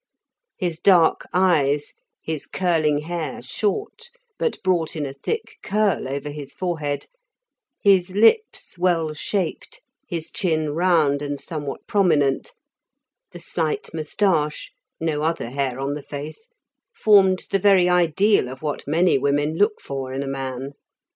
His 0.57 0.79
dark 0.79 1.27
eyes, 1.31 1.93
his 2.23 2.47
curling 2.47 3.01
hair 3.01 3.39
short 3.43 4.09
but 4.39 4.57
brought 4.63 4.95
in 4.95 5.05
a 5.05 5.13
thick 5.13 5.59
curl 5.61 6.07
over 6.07 6.31
his 6.31 6.53
forehead, 6.53 7.05
his 7.83 8.09
lips 8.15 8.79
well 8.79 9.13
shaped, 9.13 9.79
his 10.07 10.31
chin 10.31 10.71
round 10.71 11.21
and 11.21 11.39
somewhat 11.39 11.85
prominent, 11.85 12.55
the 13.31 13.37
slight 13.37 13.89
moustache 13.93 14.71
(no 14.99 15.21
other 15.21 15.51
hair 15.51 15.79
on 15.79 15.93
the 15.93 16.01
face), 16.01 16.49
formed 16.91 17.45
the 17.51 17.59
very 17.59 17.87
ideal 17.87 18.49
of 18.49 18.63
what 18.63 18.87
many 18.87 19.19
women 19.19 19.55
look 19.55 19.79
for 19.79 20.13
in 20.13 20.23
a 20.23 20.27
man. 20.27 20.71